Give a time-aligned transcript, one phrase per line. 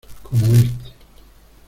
[0.23, 0.81] como este.